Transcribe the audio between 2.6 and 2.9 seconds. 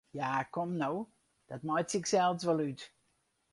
út!